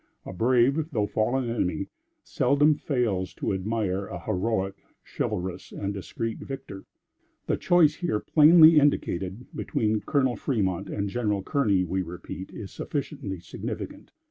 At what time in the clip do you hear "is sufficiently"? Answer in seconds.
12.49-13.39